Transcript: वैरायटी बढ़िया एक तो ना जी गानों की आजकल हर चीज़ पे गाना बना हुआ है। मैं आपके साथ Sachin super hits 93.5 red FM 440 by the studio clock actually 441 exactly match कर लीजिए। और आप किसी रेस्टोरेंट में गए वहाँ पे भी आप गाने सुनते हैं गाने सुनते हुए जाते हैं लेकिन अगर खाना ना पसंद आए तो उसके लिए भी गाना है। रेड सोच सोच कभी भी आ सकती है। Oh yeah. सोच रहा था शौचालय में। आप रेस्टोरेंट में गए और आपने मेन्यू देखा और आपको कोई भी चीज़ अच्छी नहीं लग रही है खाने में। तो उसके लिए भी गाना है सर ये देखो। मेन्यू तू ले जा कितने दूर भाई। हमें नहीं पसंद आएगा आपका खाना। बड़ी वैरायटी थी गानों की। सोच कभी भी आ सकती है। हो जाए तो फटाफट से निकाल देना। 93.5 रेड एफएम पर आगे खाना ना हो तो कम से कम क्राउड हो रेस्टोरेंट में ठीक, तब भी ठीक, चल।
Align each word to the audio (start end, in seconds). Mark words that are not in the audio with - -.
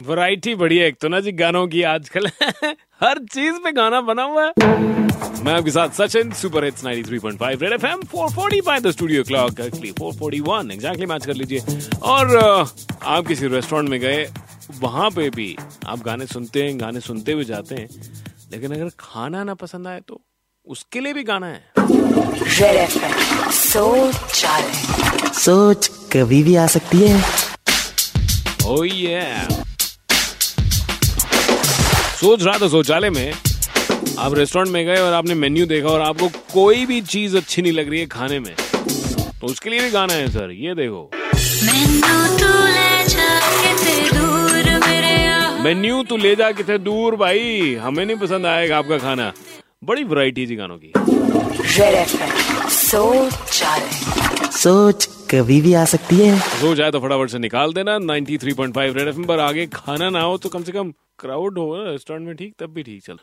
वैरायटी 0.00 0.54
बढ़िया 0.54 0.86
एक 0.86 0.96
तो 1.00 1.08
ना 1.08 1.18
जी 1.20 1.32
गानों 1.32 1.66
की 1.68 1.82
आजकल 1.82 2.26
हर 3.00 3.18
चीज़ 3.32 3.56
पे 3.64 3.72
गाना 3.72 4.00
बना 4.00 4.22
हुआ 4.22 4.44
है। 4.44 4.52
मैं 5.44 5.52
आपके 5.52 5.70
साथ 5.70 5.88
Sachin 5.88 6.32
super 6.32 6.64
hits 6.64 6.84
93.5 6.84 7.62
red 7.62 7.72
FM 7.72 8.00
440 8.14 8.64
by 8.66 8.80
the 8.80 8.90
studio 8.90 9.22
clock 9.24 9.60
actually 9.60 9.92
441 9.92 10.70
exactly 10.72 11.06
match 11.06 11.26
कर 11.26 11.34
लीजिए। 11.34 11.60
और 12.02 12.36
आप 13.02 13.26
किसी 13.26 13.46
रेस्टोरेंट 13.46 13.88
में 13.88 13.98
गए 14.00 14.26
वहाँ 14.80 15.10
पे 15.10 15.28
भी 15.30 15.56
आप 15.86 16.02
गाने 16.04 16.26
सुनते 16.26 16.62
हैं 16.62 16.80
गाने 16.80 17.00
सुनते 17.00 17.32
हुए 17.32 17.44
जाते 17.44 17.74
हैं 17.74 17.88
लेकिन 18.52 18.74
अगर 18.74 18.90
खाना 19.00 19.44
ना 19.44 19.54
पसंद 19.54 19.86
आए 19.86 20.00
तो 20.08 20.20
उसके 20.66 21.00
लिए 21.00 21.12
भी 21.12 21.22
गाना 21.24 21.46
है। 21.46 21.64
रेड 21.78 22.88
सोच 23.52 24.14
सोच 25.38 25.88
कभी 26.12 26.42
भी 26.42 26.56
आ 26.56 26.66
सकती 26.66 27.08
है। 27.08 27.22
Oh 28.66 28.82
yeah. 28.90 29.63
सोच 32.24 32.42
रहा 32.42 32.58
था 32.58 32.68
शौचालय 32.68 33.10
में। 33.10 33.32
आप 34.18 34.34
रेस्टोरेंट 34.34 34.70
में 34.72 34.84
गए 34.86 35.00
और 35.00 35.12
आपने 35.12 35.34
मेन्यू 35.34 35.66
देखा 35.66 35.88
और 35.88 36.00
आपको 36.00 36.28
कोई 36.52 36.86
भी 36.86 37.00
चीज़ 37.00 37.36
अच्छी 37.36 37.62
नहीं 37.62 37.72
लग 37.72 37.90
रही 37.90 38.00
है 38.00 38.06
खाने 38.06 38.38
में। 38.40 38.54
तो 39.40 39.46
उसके 39.46 39.70
लिए 39.70 39.80
भी 39.80 39.90
गाना 39.90 40.12
है 40.12 40.30
सर 40.30 40.50
ये 40.50 40.74
देखो। 40.74 41.10
मेन्यू 45.64 46.02
तू 46.02 46.16
ले 46.16 46.34
जा 46.34 46.50
कितने 46.52 46.78
दूर 46.78 47.16
भाई। 47.16 47.74
हमें 47.74 48.04
नहीं 48.06 48.16
पसंद 48.16 48.46
आएगा 48.46 48.78
आपका 48.78 48.98
खाना। 48.98 49.32
बड़ी 49.84 50.04
वैरायटी 50.04 50.46
थी 50.46 50.56
गानों 50.56 50.78
की। 50.78 50.92
सोच 54.56 55.08
कभी 55.34 55.60
भी 55.60 55.74
आ 55.74 55.84
सकती 55.84 56.16
है। 56.16 56.38
हो 56.62 56.74
जाए 56.74 56.90
तो 56.90 57.00
फटाफट 57.00 57.30
से 57.30 57.38
निकाल 57.38 57.72
देना। 57.72 57.98
93.5 57.98 58.96
रेड 58.96 59.08
एफएम 59.08 59.24
पर 59.24 59.40
आगे 59.40 59.66
खाना 59.74 60.10
ना 60.10 60.20
हो 60.20 60.36
तो 60.38 60.48
कम 60.48 60.62
से 60.62 60.72
कम 60.72 60.92
क्राउड 61.18 61.58
हो 61.58 61.84
रेस्टोरेंट 61.84 62.26
में 62.26 62.36
ठीक, 62.36 62.54
तब 62.58 62.70
भी 62.70 62.82
ठीक, 62.82 63.02
चल। 63.02 63.18